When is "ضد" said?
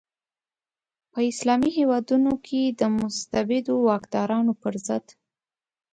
4.85-5.05